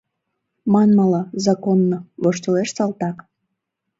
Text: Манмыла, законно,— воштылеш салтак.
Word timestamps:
Манмыла, 0.73 1.21
законно,— 1.45 1.97
воштылеш 2.23 2.69
салтак. 2.77 3.17